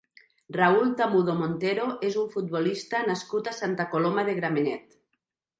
Raúl 0.55 0.87
Tamudo 1.01 1.35
Montero 1.41 1.85
és 2.09 2.17
un 2.23 2.33
futbolista 2.37 3.05
nascut 3.13 3.53
a 3.53 3.57
Santa 3.61 3.89
Coloma 3.93 4.29
de 4.31 4.37
Gramenet. 4.41 5.03